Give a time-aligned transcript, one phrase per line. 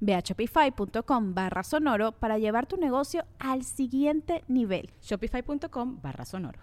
[0.00, 4.90] Ve a shopify.com barra sonoro para llevar tu negocio al siguiente nivel.
[5.02, 6.58] Shopify.com barra sonoro.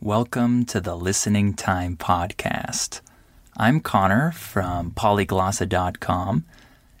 [0.00, 3.00] Welcome to the Listening Time Podcast.
[3.56, 6.44] I'm Connor from polyglossa.com,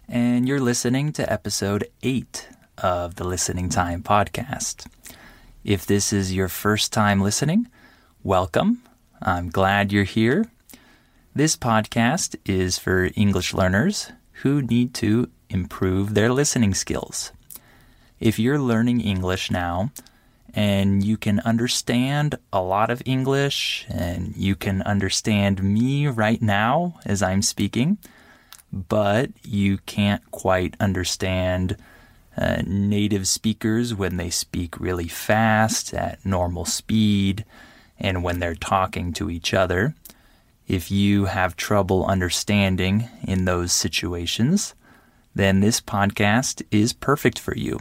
[0.08, 4.86] and you're listening to episode 8 of the Listening Time Podcast.
[5.62, 7.68] If this is your first time listening,
[8.22, 8.82] welcome.
[9.20, 10.46] I'm glad you're here.
[11.34, 14.10] This podcast is for English learners
[14.42, 17.32] who need to improve their listening skills.
[18.18, 19.90] If you're learning English now
[20.54, 26.98] and you can understand a lot of English and you can understand me right now
[27.04, 27.98] as I'm speaking,
[28.72, 31.76] but you can't quite understand
[32.36, 37.44] uh, native speakers when they speak really fast at normal speed
[37.98, 39.94] and when they're talking to each other.
[40.66, 44.74] If you have trouble understanding in those situations,
[45.36, 47.78] then this podcast is perfect for you.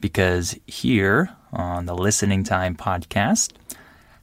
[0.00, 3.52] Because here on the Listening Time podcast,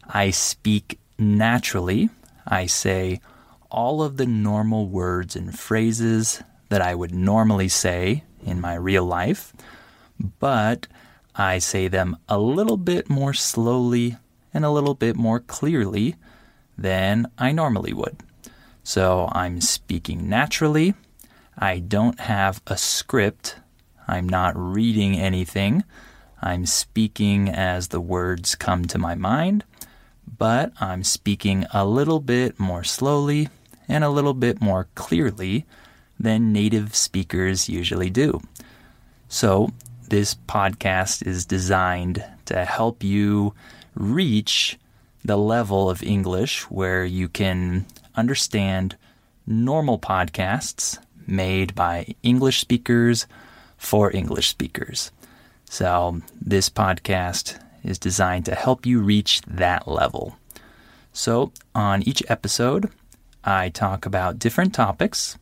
[0.08, 2.10] I speak naturally.
[2.48, 3.22] I say
[3.70, 9.06] all of the normal words and phrases that I would normally say in my real
[9.06, 9.54] life,
[10.40, 10.88] but
[11.36, 14.18] I say them a little bit more slowly
[14.56, 16.16] and a little bit more clearly
[16.76, 18.18] than I normally would.
[18.84, 20.96] So I'm speaking naturally
[21.62, 23.58] I don't have a script.
[24.08, 25.84] I'm not reading anything.
[26.42, 29.66] I'm speaking as the words come to my mind,
[30.38, 33.50] but I'm speaking a little bit more slowly
[33.90, 35.66] and a little bit more clearly
[36.18, 38.40] than native speakers usually do.
[39.28, 39.72] So,
[40.08, 43.54] this podcast is designed to help you
[43.96, 44.80] reach
[45.26, 48.96] the level of English where you can understand
[49.46, 53.28] normal podcasts made by English speakers
[53.78, 55.12] for English speakers.
[55.66, 60.38] So, this podcast is designed to help you reach that level.
[61.14, 62.90] So, on each episode,
[63.44, 65.38] I talk about different topics.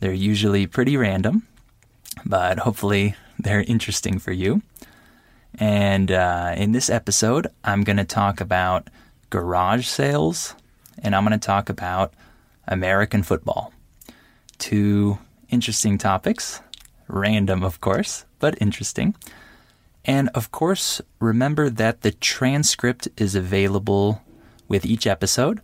[0.00, 1.46] They're usually pretty random,
[2.24, 4.62] but hopefully they're interesting for you.
[5.58, 8.88] And uh, in this episode, I'm going to talk about
[9.30, 10.54] garage sales
[10.98, 12.12] and I'm going to talk about
[12.66, 13.72] American football
[14.64, 15.18] two
[15.50, 16.62] interesting topics.
[17.06, 19.14] Random, of course, but interesting.
[20.06, 24.22] And of course, remember that the transcript is available
[24.66, 25.60] with each episode.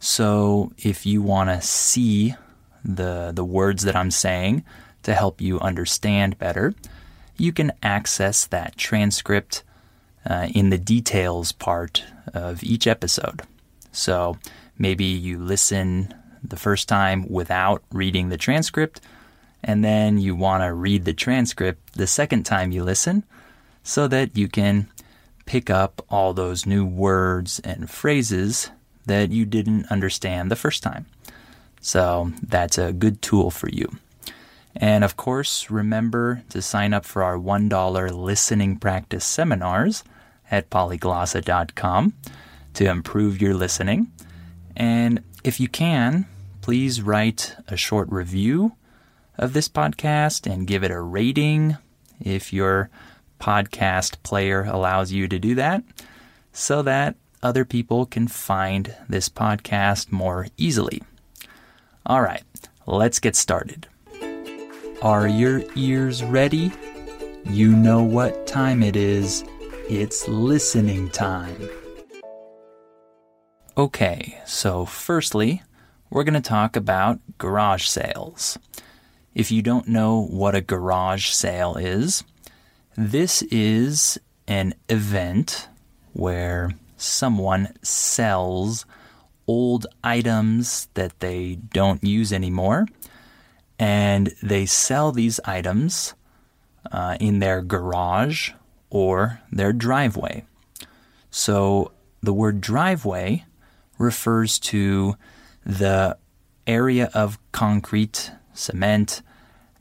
[0.00, 2.34] So if you want to see
[2.82, 4.64] the, the words that I'm saying
[5.02, 6.74] to help you understand better,
[7.36, 9.62] you can access that transcript
[10.24, 13.42] uh, in the details part of each episode.
[13.92, 14.38] So
[14.78, 19.00] maybe you listen the first time without reading the transcript,
[19.62, 23.24] and then you want to read the transcript the second time you listen
[23.82, 24.88] so that you can
[25.46, 28.70] pick up all those new words and phrases
[29.06, 31.06] that you didn't understand the first time.
[31.80, 33.88] So that's a good tool for you.
[34.74, 40.04] And of course, remember to sign up for our $1 listening practice seminars
[40.50, 42.14] at polyglossa.com
[42.74, 44.10] to improve your listening.
[44.76, 46.26] And if you can,
[46.62, 48.72] please write a short review
[49.36, 51.76] of this podcast and give it a rating
[52.20, 52.88] if your
[53.40, 55.82] podcast player allows you to do that
[56.52, 61.02] so that other people can find this podcast more easily.
[62.06, 62.44] All right,
[62.86, 63.88] let's get started.
[65.02, 66.70] Are your ears ready?
[67.44, 69.42] You know what time it is.
[69.88, 71.68] It's listening time.
[73.76, 75.62] Okay, so firstly,
[76.12, 78.58] we're going to talk about garage sales.
[79.34, 82.22] If you don't know what a garage sale is,
[82.94, 85.68] this is an event
[86.12, 88.84] where someone sells
[89.46, 92.86] old items that they don't use anymore,
[93.78, 96.12] and they sell these items
[96.92, 98.50] uh, in their garage
[98.90, 100.44] or their driveway.
[101.30, 101.92] So
[102.22, 103.46] the word driveway
[103.98, 105.16] refers to
[105.64, 106.16] the
[106.66, 109.22] area of concrete, cement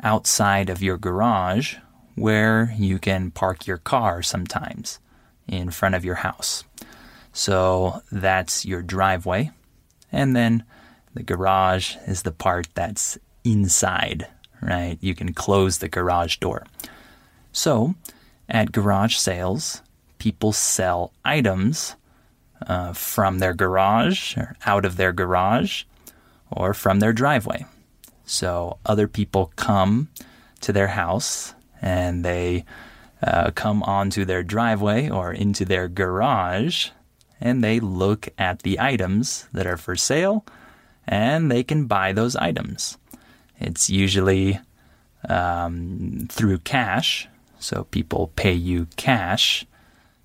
[0.02, 1.76] outside of your garage
[2.16, 5.00] where you can park your car sometimes
[5.48, 6.64] in front of your house.
[7.34, 9.52] So that's your driveway.
[10.12, 10.64] And then
[11.14, 14.28] the garage is the part that's inside,
[14.62, 14.98] right?
[15.02, 16.66] You can close the garage door.
[17.52, 17.96] So
[18.50, 19.82] at garage sales,
[20.20, 21.96] people sell items
[22.68, 25.84] uh, from their garage or out of their garage
[26.50, 27.66] or from their driveway.
[28.26, 30.10] So other people come
[30.62, 32.66] to their house and they
[33.22, 36.90] uh, come onto their driveway or into their garage
[37.40, 40.46] and they look at the items that are for sale
[41.08, 42.98] and they can buy those items.
[43.60, 44.60] It's usually
[45.28, 47.28] um, through cash,
[47.60, 49.66] so people pay you cash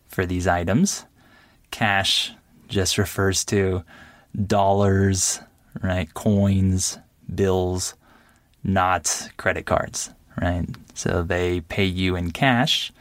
[0.07, 1.06] for these items.
[1.77, 2.33] Cash
[2.69, 3.85] just refers to
[4.47, 5.41] dollars,
[5.83, 6.09] right?
[6.15, 6.97] Coins,
[7.35, 7.93] bills,
[8.65, 10.09] not credit cards,
[10.41, 10.65] right?
[10.95, 12.93] So they pay you in cash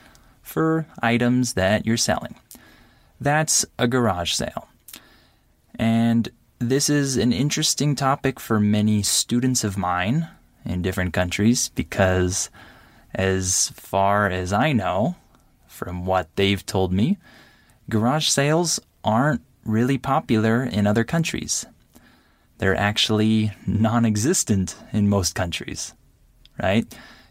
[0.41, 2.35] for items that you're selling.
[3.21, 4.67] That's a garage sale.
[5.79, 6.27] And
[6.59, 10.27] this is an interesting topic for many students of mine
[10.65, 12.49] in different countries because,
[13.13, 15.15] as far as I know,
[15.65, 17.17] from what they've told me,
[17.89, 21.65] garage sales aren't really popular in other countries.
[22.57, 25.93] They're actually non existent in most countries,
[26.61, 26.85] right?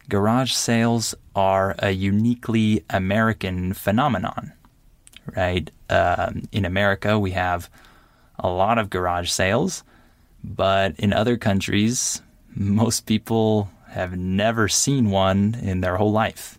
[0.09, 4.53] Garage sales are a uniquely American phenomenon,
[5.35, 5.71] right?
[5.89, 7.71] Um, in America, we have
[8.39, 9.83] a lot of garage sales,
[10.43, 12.21] but in other countries,
[12.55, 16.59] most people have never seen one in their whole life.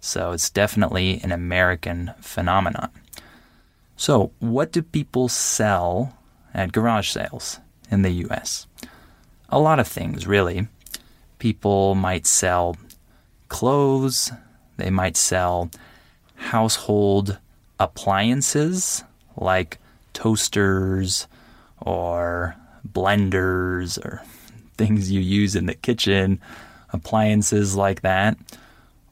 [0.00, 2.90] So it's definitely an American phenomenon.
[3.96, 6.18] So, what do people sell
[6.52, 7.60] at garage sales
[7.90, 8.66] in the US?
[9.48, 10.66] A lot of things, really.
[11.38, 12.76] People might sell
[13.48, 14.32] clothes,
[14.76, 15.70] they might sell
[16.34, 17.38] household
[17.78, 19.04] appliances
[19.36, 19.78] like
[20.12, 21.26] toasters
[21.80, 22.56] or
[22.86, 24.22] blenders or
[24.76, 26.40] things you use in the kitchen,
[26.92, 28.36] appliances like that.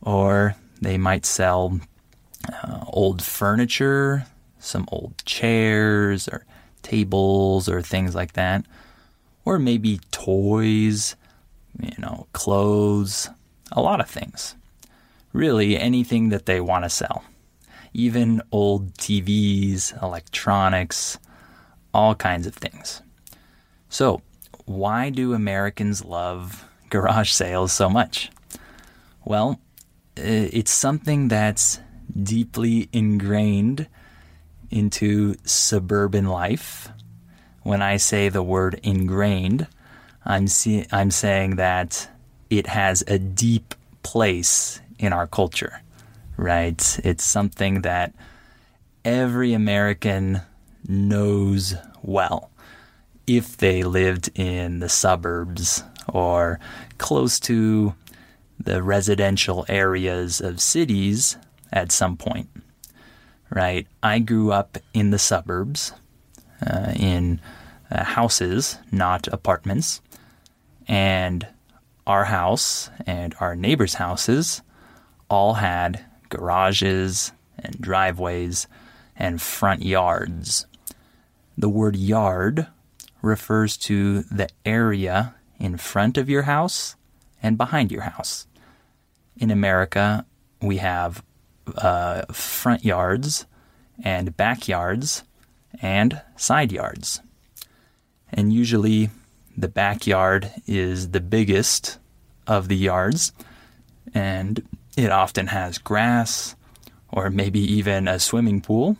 [0.00, 1.78] Or they might sell
[2.52, 4.26] uh, old furniture,
[4.62, 6.46] some old chairs or
[6.82, 8.64] tables or things like that.
[9.44, 11.16] Or maybe toys,
[11.80, 13.28] you know, clothes,
[13.72, 14.54] a lot of things.
[15.32, 17.24] Really, anything that they want to sell.
[17.92, 21.18] Even old TVs, electronics,
[21.92, 23.02] all kinds of things.
[23.88, 24.22] So,
[24.64, 28.30] why do Americans love garage sales so much?
[29.24, 29.60] Well,
[30.16, 31.80] it's something that's
[32.22, 33.88] deeply ingrained
[34.72, 36.88] into suburban life.
[37.62, 39.66] When I say the word ingrained,
[40.24, 42.08] I'm see- I'm saying that
[42.50, 45.82] it has a deep place in our culture,
[46.36, 47.00] right?
[47.04, 48.14] It's something that
[49.04, 50.40] every American
[50.86, 52.50] knows well
[53.26, 56.58] if they lived in the suburbs or
[56.98, 57.94] close to
[58.58, 61.36] the residential areas of cities
[61.72, 62.48] at some point,
[63.52, 63.86] right?
[64.02, 65.92] I grew up in the suburbs,
[66.66, 67.40] uh, in
[67.90, 70.00] uh, houses, not apartments,
[70.88, 71.46] and
[72.06, 74.62] our house and our neighbors' houses
[75.28, 78.66] all had garages and driveways
[79.16, 80.66] and front yards.
[81.56, 82.66] The word yard
[83.20, 86.96] refers to the area in front of your house
[87.42, 88.46] and behind your house.
[89.36, 90.24] In America,
[90.60, 91.22] we have
[91.76, 93.46] uh, front yards
[94.02, 95.22] and backyards
[95.80, 97.20] and side yards.
[98.32, 99.10] And usually
[99.56, 101.98] the backyard is the biggest
[102.46, 103.32] of the yards,
[104.14, 104.66] and
[104.96, 106.56] it often has grass
[107.08, 108.96] or maybe even a swimming pool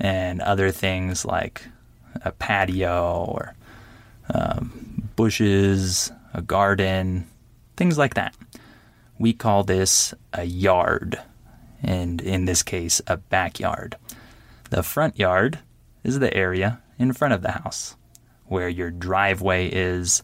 [0.00, 1.62] and other things like
[2.24, 3.54] a patio or
[4.32, 7.26] um, bushes, a garden,
[7.76, 8.34] things like that.
[9.18, 11.20] We call this a yard,
[11.84, 13.96] and in this case, a backyard.
[14.70, 15.58] The front yard
[16.02, 17.96] is the area in front of the house
[18.46, 20.22] where your driveway is,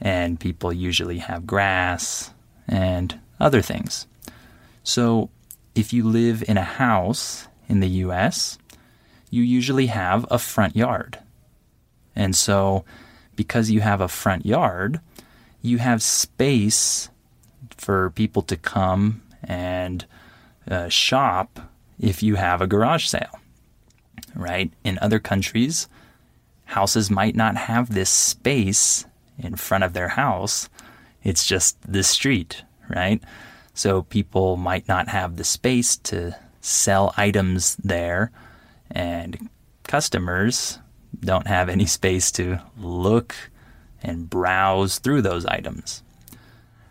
[0.00, 2.32] and people usually have grass
[2.66, 4.06] and other things.
[4.82, 5.30] So,
[5.74, 8.58] if you live in a house in the US,
[9.30, 11.18] you usually have a front yard.
[12.14, 12.84] And so,
[13.36, 15.00] because you have a front yard,
[15.62, 17.08] you have space
[17.76, 20.04] for people to come and
[20.70, 21.60] uh, shop
[21.98, 23.38] if you have a garage sale,
[24.34, 24.72] right?
[24.84, 25.88] In other countries,
[26.64, 29.04] houses might not have this space
[29.38, 30.68] in front of their house.
[31.22, 33.22] It's just the street, right?
[33.74, 38.30] So people might not have the space to sell items there,
[38.90, 39.48] and
[39.84, 40.78] customers
[41.20, 43.34] don't have any space to look
[44.02, 46.02] and browse through those items.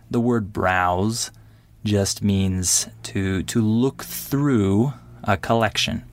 [0.09, 1.31] The word browse
[1.83, 6.03] just means to to look through a collection.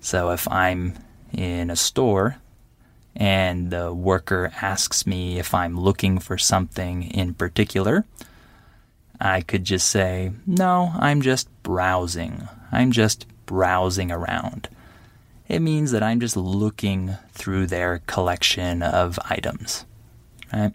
[0.00, 0.94] So if I'm
[1.32, 2.36] in a store
[3.14, 8.04] and the worker asks me if I'm looking for something in particular,
[9.20, 12.48] I could just say, "No, I'm just browsing.
[12.70, 14.68] I'm just browsing around."
[15.48, 19.84] It means that I'm just looking through their collection of items.
[20.52, 20.72] Right?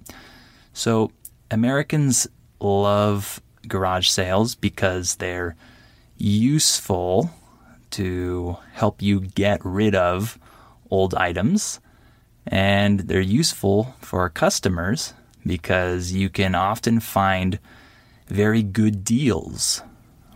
[0.74, 1.12] So
[1.50, 2.28] Americans
[2.60, 5.56] love garage sales because they're
[6.18, 7.32] useful
[7.92, 10.38] to help you get rid of
[10.90, 11.80] old items.
[12.46, 15.14] And they're useful for customers
[15.46, 17.60] because you can often find
[18.28, 19.82] very good deals,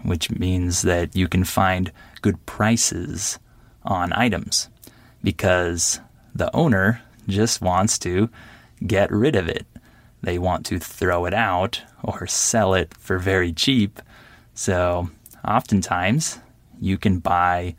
[0.03, 3.39] which means that you can find good prices
[3.83, 4.69] on items
[5.23, 6.00] because
[6.33, 8.29] the owner just wants to
[8.85, 9.65] get rid of it.
[10.21, 14.01] They want to throw it out or sell it for very cheap.
[14.53, 15.10] So,
[15.46, 16.39] oftentimes,
[16.79, 17.75] you can buy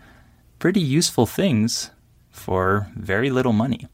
[0.59, 1.91] pretty useful things
[2.31, 3.87] for very little money.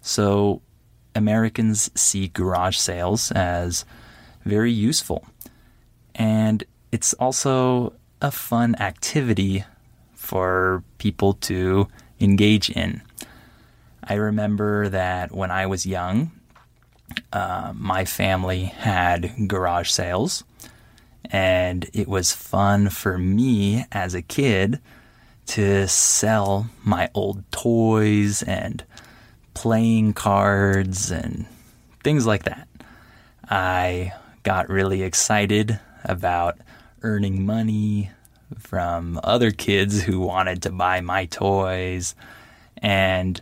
[0.00, 0.62] So,
[1.14, 3.84] Americans see garage sales as
[4.44, 5.26] very useful.
[6.14, 9.64] And it's also a fun activity
[10.14, 11.88] for people to
[12.20, 13.02] engage in.
[14.02, 16.32] I remember that when I was young,
[17.32, 20.44] uh, my family had garage sales,
[21.26, 24.80] and it was fun for me as a kid
[25.46, 28.84] to sell my old toys and
[29.54, 31.46] playing cards and
[32.04, 32.68] things like that.
[33.48, 34.12] I
[34.42, 36.58] got really excited about
[37.02, 38.10] earning money
[38.58, 42.14] from other kids who wanted to buy my toys,
[42.78, 43.40] and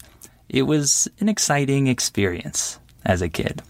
[0.49, 3.63] it was an exciting experience as a kid.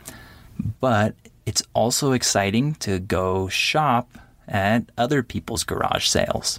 [0.81, 1.15] But
[1.45, 6.59] it's also exciting to go shop at other people's garage sales.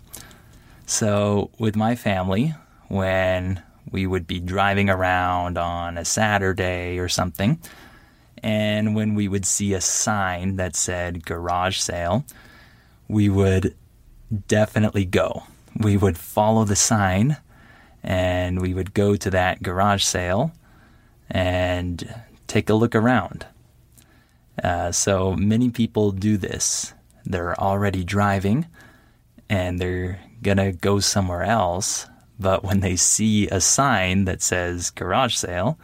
[0.86, 2.54] So, with my family,
[2.88, 7.60] when we would be driving around on a Saturday or something,
[8.42, 12.26] and when we would see a sign that said garage sale,
[13.08, 13.76] we would
[14.48, 15.44] definitely go.
[15.78, 17.38] We would follow the sign
[18.04, 20.52] and we would go to that garage sale
[21.30, 22.14] and
[22.48, 23.46] take a look around.
[24.64, 26.94] Uh, so many people do this.
[27.26, 28.68] They're already driving
[29.50, 32.08] and they're going to go somewhere else.
[32.40, 35.78] But when they see a sign that says garage sale,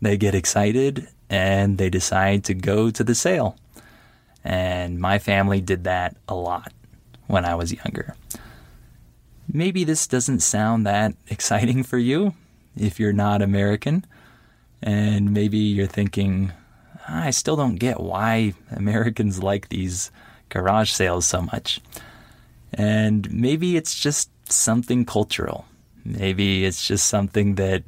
[0.00, 3.56] they get excited and they decide to go to the sale.
[4.44, 6.72] And my family did that a lot
[7.26, 8.14] when I was younger.
[9.52, 12.34] Maybe this doesn't sound that exciting for you
[12.76, 14.04] if you're not American.
[14.82, 16.52] And maybe you're thinking,
[17.08, 20.10] I still don't get why Americans like these
[20.48, 21.80] garage sales so much.
[22.72, 25.66] And maybe it's just something cultural.
[26.04, 27.82] Maybe it's just something that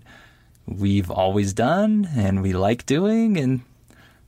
[0.66, 3.60] we've always done and we like doing, and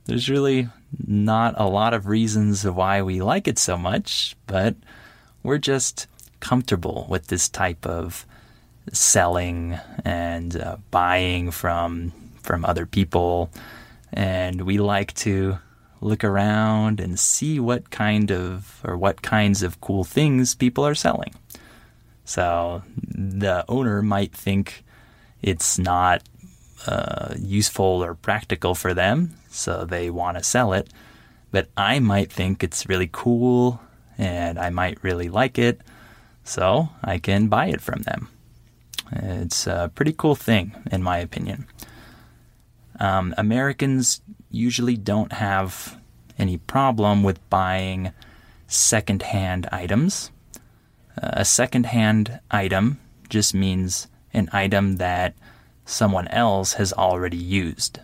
[0.05, 0.69] there's really
[1.05, 4.75] not a lot of reasons why we like it so much, but
[5.43, 6.07] we're just
[6.39, 8.25] comfortable with this type of
[8.91, 12.11] selling and uh, buying from
[12.43, 13.51] from other people
[14.13, 15.59] and we like to
[16.01, 20.95] look around and see what kind of or what kinds of cool things people are
[20.95, 21.33] selling.
[22.25, 24.83] So the owner might think
[25.41, 26.23] it's not
[26.87, 30.89] uh, useful or practical for them, so they want to sell it.
[31.51, 33.81] But I might think it's really cool
[34.17, 35.81] and I might really like it,
[36.43, 38.29] so I can buy it from them.
[39.11, 41.67] It's a pretty cool thing, in my opinion.
[43.01, 45.99] Um, Americans usually don't have
[46.37, 48.13] any problem with buying
[48.67, 50.31] secondhand items.
[51.19, 55.33] Uh, a secondhand item just means an item that
[55.83, 57.99] someone else has already used.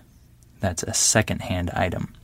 [0.62, 2.16] That's a secondhand item.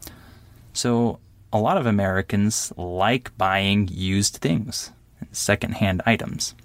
[0.73, 1.19] So
[1.53, 4.91] a lot of Americans like buying used things,
[5.31, 6.55] secondhand items.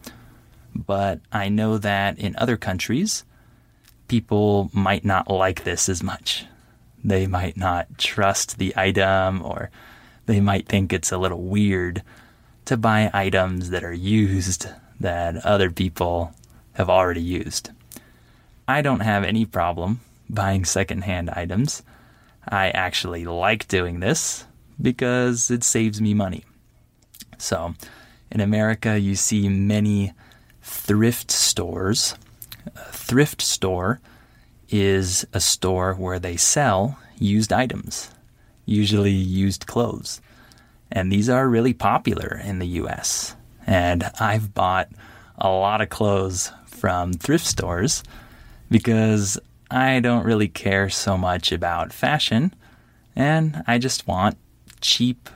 [0.75, 3.25] but I know that in other countries,
[4.09, 6.47] people might not like this as much.
[7.05, 9.71] They might not trust the item or
[10.27, 12.03] they might think it's a little weird
[12.65, 14.69] to buy items that are used
[15.01, 16.35] that other people
[16.75, 17.71] have already used.
[18.67, 21.83] I don't have any problem buying secondhand items.
[22.47, 24.45] I actually like doing this
[24.81, 26.45] because it saves me money.
[27.39, 27.75] So,
[28.31, 30.13] in America, you see many
[30.63, 32.15] thrift stores.
[32.77, 34.01] A thrift store
[34.71, 38.11] is a store where they sell used items,
[38.67, 40.21] usually used clothes.
[40.91, 43.37] And these are really popular in the US.
[43.67, 44.89] And I've bought
[45.37, 48.03] a lot of clothes from thrift stores
[48.71, 49.39] because
[49.71, 52.55] I don't really care so much about fashion
[53.15, 54.39] and I just want
[54.81, 55.29] cheap,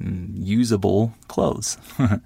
[0.00, 1.76] mm, usable clothes.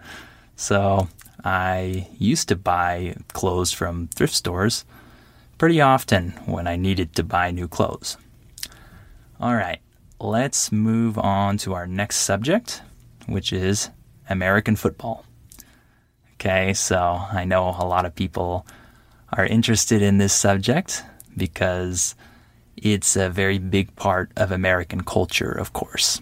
[0.56, 1.08] so
[1.44, 4.84] I used to buy clothes from thrift stores
[5.58, 8.16] pretty often when I needed to buy new clothes.
[9.40, 9.80] All right,
[10.18, 12.82] let's move on to our next subject,
[13.26, 13.90] which is
[14.28, 15.24] American football.
[16.34, 18.66] Okay, so I know a lot of people
[19.32, 21.04] are interested in this subject
[21.36, 22.14] because
[22.76, 26.20] it's a very big part of American culture, of course.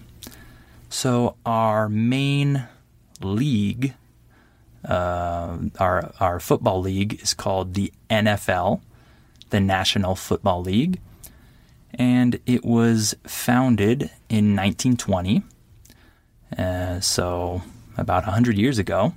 [0.90, 2.66] So, our main
[3.20, 3.94] league,
[4.84, 8.80] uh, our, our football league, is called the NFL,
[9.50, 11.00] the National Football League.
[11.94, 15.42] And it was founded in 1920,
[16.56, 17.62] uh, so
[17.96, 19.14] about 100 years ago.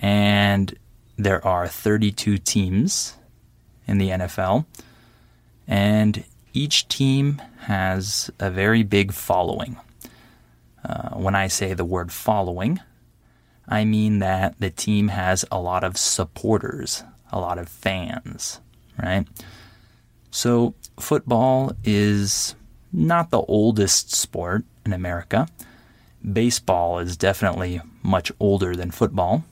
[0.00, 0.76] And
[1.16, 3.16] there are 32 teams
[3.86, 4.66] in the NFL,
[5.66, 9.76] and each team has a very big following.
[10.84, 12.80] Uh, when I say the word following,
[13.68, 17.02] I mean that the team has a lot of supporters,
[17.32, 18.60] a lot of fans,
[19.02, 19.26] right?
[20.30, 22.54] So, football is
[22.92, 25.48] not the oldest sport in America.
[26.32, 29.44] Baseball is definitely much older than football.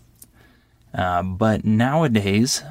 [0.94, 2.62] Uh, but nowadays,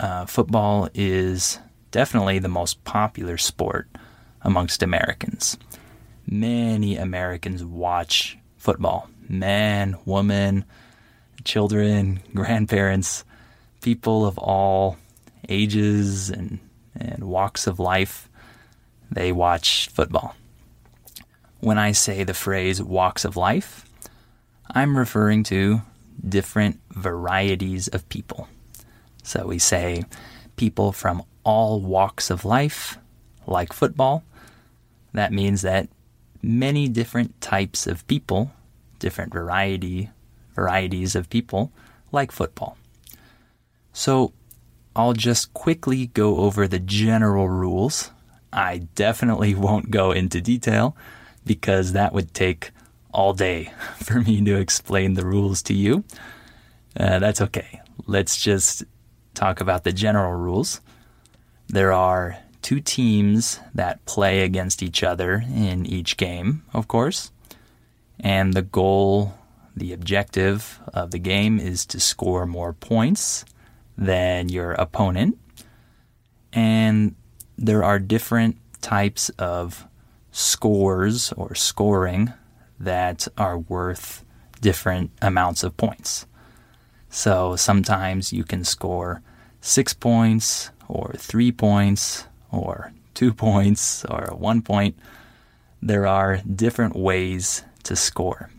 [0.00, 1.58] uh, football is
[1.90, 3.88] definitely the most popular sport
[4.42, 5.56] amongst Americans.
[6.26, 9.08] Many Americans watch football.
[9.28, 10.64] Men, women,
[11.44, 13.24] children, grandparents,
[13.80, 14.96] people of all
[15.48, 16.58] ages and,
[16.94, 18.28] and walks of life,
[19.10, 20.34] they watch football.
[21.60, 23.84] When I say the phrase walks of life,
[24.70, 25.82] I'm referring to
[26.26, 28.48] different varieties of people.
[29.22, 30.04] So we say
[30.56, 32.98] people from all walks of life
[33.46, 34.24] like football.
[35.12, 35.88] That means that
[36.42, 38.52] many different types of people,
[38.98, 40.10] different variety
[40.54, 41.72] varieties of people
[42.10, 42.76] like football.
[43.92, 44.32] So
[44.94, 48.10] I'll just quickly go over the general rules.
[48.52, 50.96] I definitely won't go into detail
[51.44, 52.70] because that would take
[53.12, 56.04] all day for me to explain the rules to you.
[56.98, 57.80] Uh, that's okay.
[58.06, 58.84] Let's just
[59.34, 60.80] talk about the general rules.
[61.68, 67.30] There are two teams that play against each other in each game, of course.
[68.20, 69.34] And the goal,
[69.76, 73.44] the objective of the game is to score more points
[73.96, 75.38] than your opponent.
[76.52, 77.14] And
[77.56, 79.86] there are different types of
[80.30, 82.32] scores or scoring
[82.78, 84.24] that are worth
[84.60, 86.26] different amounts of points.
[87.08, 89.22] So sometimes you can score
[89.60, 94.98] six points, or three points, or two points, or one point.
[95.80, 98.50] There are different ways to score.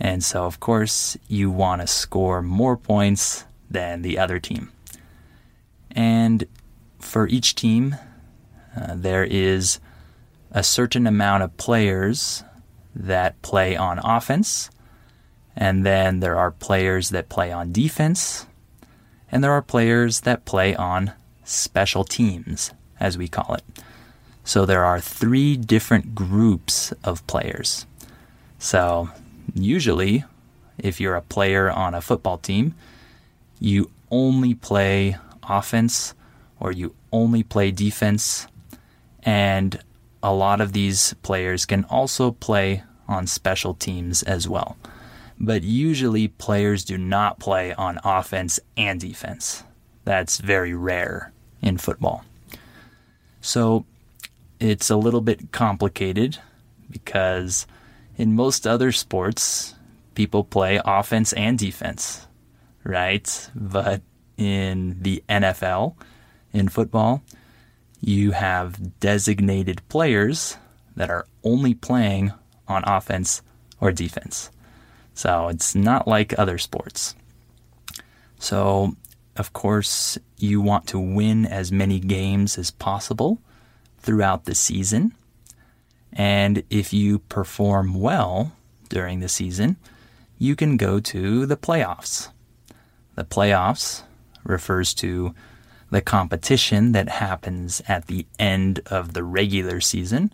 [0.00, 4.72] And so, of course, you want to score more points than the other team.
[5.90, 6.46] And
[6.98, 7.96] for each team,
[8.74, 9.78] uh, there is
[10.50, 12.42] a certain amount of players
[12.94, 14.70] that play on offense,
[15.54, 18.46] and then there are players that play on defense,
[19.30, 21.12] and there are players that play on
[21.44, 23.64] special teams, as we call it.
[24.44, 27.86] So there are three different groups of players.
[28.58, 29.10] So
[29.54, 30.24] usually,
[30.78, 32.74] if you're a player on a football team,
[33.58, 36.14] you only play offense
[36.58, 38.46] or you only play defense,
[39.22, 39.80] and
[40.22, 44.76] a lot of these players can also play on special teams as well.
[45.38, 49.64] But usually, players do not play on offense and defense.
[50.04, 51.32] That's very rare
[51.62, 52.24] in football.
[53.40, 53.86] So
[54.60, 56.38] it's a little bit complicated
[56.90, 57.66] because
[58.20, 59.74] in most other sports,
[60.14, 62.26] people play offense and defense.
[62.84, 63.50] right?
[63.54, 64.02] But
[64.36, 65.94] in the NFL,
[66.52, 67.22] in football,
[68.00, 70.58] you have designated players
[70.96, 72.32] that are only playing
[72.68, 73.42] on offense
[73.80, 74.50] or defense.
[75.14, 77.14] So it's not like other sports.
[78.38, 78.96] So,
[79.36, 83.40] of course, you want to win as many games as possible
[83.98, 85.14] throughout the season.
[86.12, 88.52] And if you perform well
[88.88, 89.76] during the season,
[90.38, 92.30] you can go to the playoffs.
[93.14, 94.02] The playoffs
[94.44, 95.34] refers to
[95.90, 100.32] the competition that happens at the end of the regular season,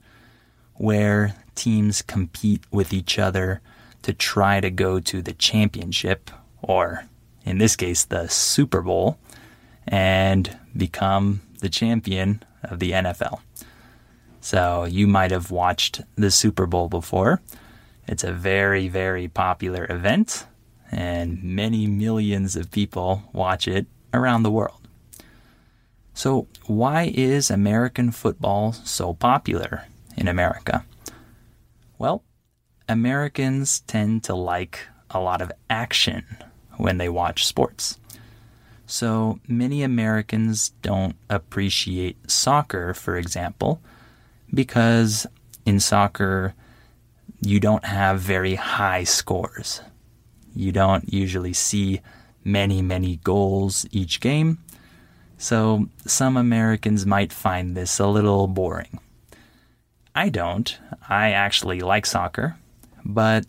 [0.75, 3.61] where teams compete with each other
[4.03, 6.31] to try to go to the championship,
[6.62, 7.07] or
[7.45, 9.19] in this case, the Super Bowl,
[9.87, 13.41] and become the champion of the NFL.
[14.47, 17.41] So you might have watched the Super Bowl before.
[18.07, 20.47] It's a very, very popular event,
[20.93, 24.87] and many millions of people watch it around the world.
[26.15, 30.85] So, why is American football so popular in America?
[31.99, 32.23] Well,
[32.89, 36.25] Americans tend to like a lot of action
[36.77, 37.99] when they watch sports.
[38.87, 43.81] So, many Americans don't appreciate soccer, for example,
[44.53, 45.27] because
[45.65, 46.55] in soccer,
[47.41, 49.81] you don't have very high scores.
[50.55, 52.01] You don't usually see
[52.45, 54.59] many, many goals each game.
[55.39, 59.01] So some Americans might find this a little boring.
[60.15, 60.79] I don't.
[61.09, 62.57] I actually like soccer,
[63.05, 63.45] but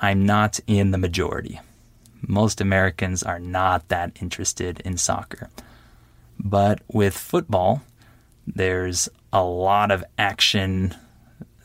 [0.00, 1.60] I'm not in the majority.
[2.26, 5.50] Most Americans are not that interested in soccer.
[6.38, 7.82] But with football,
[8.46, 10.94] there's a lot of action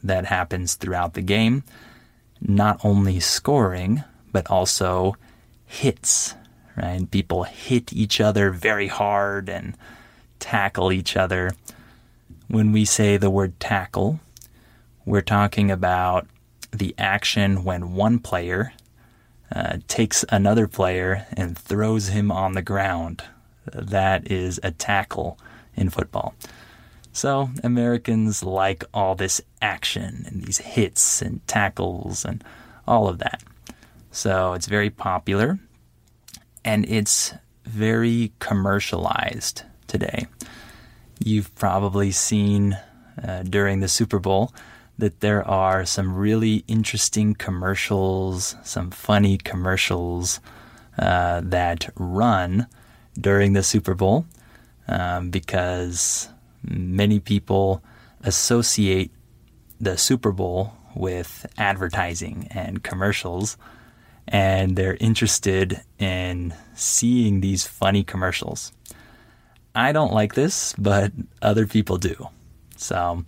[0.03, 1.63] that happens throughout the game,
[2.39, 5.15] not only scoring, but also
[5.65, 6.35] hits,
[6.75, 7.09] right?
[7.09, 9.75] People hit each other very hard and
[10.39, 11.51] tackle each other.
[12.47, 14.19] When we say the word tackle,
[15.05, 16.27] we're talking about
[16.71, 18.73] the action when one player
[19.53, 23.23] uh, takes another player and throws him on the ground.
[23.65, 25.39] That is a tackle
[25.75, 26.35] in football.
[27.15, 32.43] So Americans like all this action and these hits and tackles and
[32.85, 33.41] all of that.
[34.11, 35.57] So it's very popular
[36.65, 40.27] and it's very commercialized today.
[41.23, 42.77] You've probably seen
[43.25, 44.53] uh, during the Super Bowl
[44.97, 50.41] that there are some really interesting commercials, some funny commercials
[50.99, 52.67] uh, that run
[53.17, 54.25] during the Super Bowl
[54.89, 56.27] um, because
[56.67, 57.83] many people
[58.23, 59.11] associate
[59.79, 63.57] the Super Bowl with advertising and commercials,
[64.27, 68.71] and they're interested in seeing these funny commercials.
[69.75, 72.29] I don't like this, but other people do.
[72.77, 73.23] So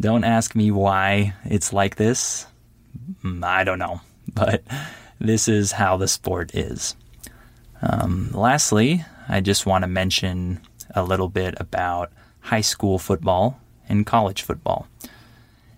[0.00, 2.46] don't ask me why it's like this.
[3.24, 4.00] Mm, I don't know,
[4.34, 4.62] but
[5.18, 6.94] this is how the sport is.
[7.80, 10.60] Um, lastly, I just want to mention
[10.94, 12.12] a little bit about
[12.48, 14.86] high school football and college football.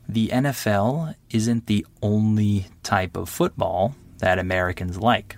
[0.09, 5.37] The NFL isn't the only type of football that Americans like.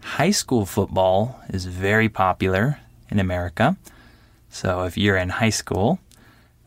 [0.00, 3.76] High school football is very popular in America.
[4.48, 6.00] So if you're in high school,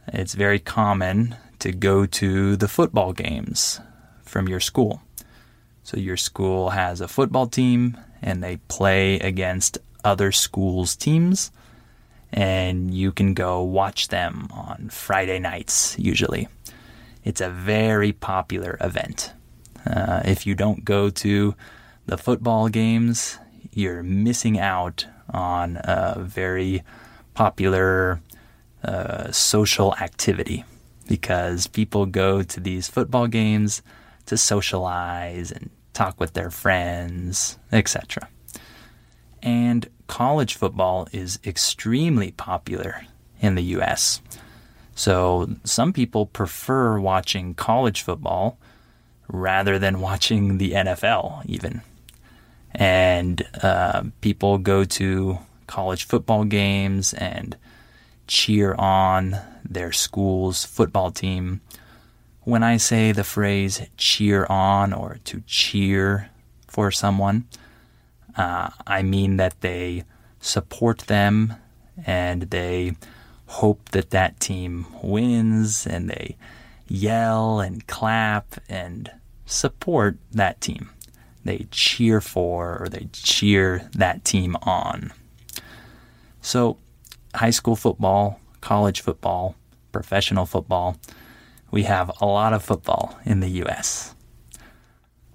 [0.07, 3.81] it's very common to go to the football games
[4.23, 5.01] from your school.
[5.83, 11.51] So your school has a football team and they play against other schools' teams
[12.33, 16.47] and you can go watch them on Friday nights usually.
[17.23, 19.33] It's a very popular event.
[19.85, 21.55] Uh, if you don't go to
[22.07, 23.37] the football games,
[23.71, 26.83] you're missing out on a very
[27.35, 28.19] popular
[28.83, 30.65] uh, social activity
[31.07, 33.81] because people go to these football games
[34.25, 38.27] to socialize and talk with their friends, etc.
[39.41, 43.05] And college football is extremely popular
[43.39, 44.21] in the US.
[44.95, 48.57] So some people prefer watching college football
[49.27, 51.81] rather than watching the NFL, even.
[52.71, 57.55] And uh, people go to college football games and
[58.27, 61.61] cheer on their school's football team.
[62.41, 66.29] When I say the phrase cheer on or to cheer
[66.67, 67.45] for someone,
[68.37, 70.03] uh, I mean that they
[70.39, 71.53] support them
[72.05, 72.95] and they
[73.45, 76.35] hope that that team wins and they
[76.87, 79.11] yell and clap and
[79.45, 80.89] support that team.
[81.45, 85.11] they cheer for or they cheer that team on.
[86.41, 86.77] So,
[87.35, 89.55] high school football, college football,
[89.91, 90.97] professional football,
[91.69, 94.15] we have a lot of football in the US.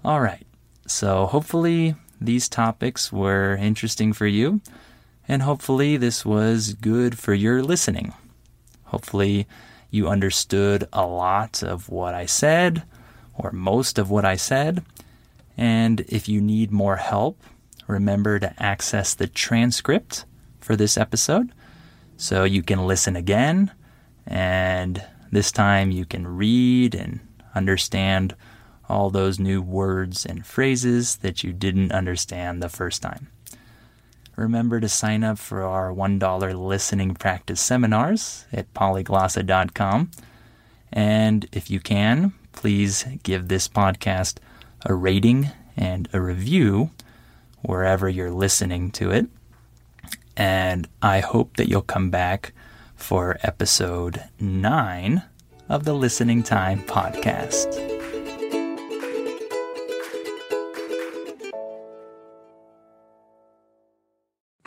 [0.05, 0.47] All right,
[0.87, 4.61] so hopefully these topics were interesting for you,
[5.27, 8.15] and hopefully this was good for your listening.
[8.85, 9.47] Hopefully,
[9.91, 12.83] you understood a lot of what I said,
[13.35, 14.83] or most of what I said.
[15.57, 17.41] And if you need more help,
[17.87, 20.25] remember to access the transcript
[20.61, 21.53] for this episode
[22.17, 23.71] so you can listen again.
[24.27, 27.21] And this time you can read and
[27.55, 28.35] understand
[28.89, 33.29] all those new words and phrases that you didn't understand the first time.
[34.37, 40.11] Remember to sign up for our $1 listening practice seminars at polyglossa.com.
[40.93, 44.39] And if you can, please give this podcast
[44.87, 46.91] a rating and a review
[47.63, 49.27] wherever you're listening to it.
[50.37, 52.53] And I hope that you'll come back
[52.95, 55.23] for episode 9
[55.69, 57.98] of the Listening Time podcast.